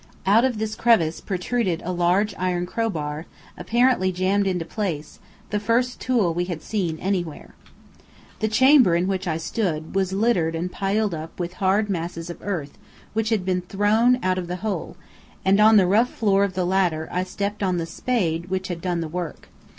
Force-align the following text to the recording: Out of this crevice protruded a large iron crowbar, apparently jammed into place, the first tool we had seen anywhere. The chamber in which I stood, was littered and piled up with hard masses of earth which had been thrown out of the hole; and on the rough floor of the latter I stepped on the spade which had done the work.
Out 0.25 0.43
of 0.43 0.57
this 0.57 0.73
crevice 0.73 1.21
protruded 1.21 1.83
a 1.85 1.91
large 1.91 2.33
iron 2.39 2.65
crowbar, 2.65 3.27
apparently 3.55 4.11
jammed 4.11 4.47
into 4.47 4.65
place, 4.65 5.19
the 5.51 5.59
first 5.59 5.99
tool 6.01 6.33
we 6.33 6.45
had 6.45 6.63
seen 6.63 6.97
anywhere. 6.97 7.53
The 8.39 8.47
chamber 8.47 8.95
in 8.95 9.05
which 9.05 9.27
I 9.27 9.37
stood, 9.37 9.93
was 9.93 10.11
littered 10.11 10.55
and 10.55 10.71
piled 10.71 11.13
up 11.13 11.39
with 11.39 11.53
hard 11.53 11.87
masses 11.87 12.31
of 12.31 12.41
earth 12.41 12.79
which 13.13 13.29
had 13.29 13.45
been 13.45 13.61
thrown 13.61 14.17
out 14.23 14.39
of 14.39 14.47
the 14.47 14.55
hole; 14.65 14.97
and 15.45 15.59
on 15.59 15.77
the 15.77 15.85
rough 15.85 16.09
floor 16.09 16.43
of 16.43 16.53
the 16.55 16.65
latter 16.65 17.07
I 17.11 17.23
stepped 17.23 17.61
on 17.61 17.77
the 17.77 17.85
spade 17.85 18.47
which 18.49 18.69
had 18.69 18.81
done 18.81 19.01
the 19.01 19.07
work. 19.07 19.49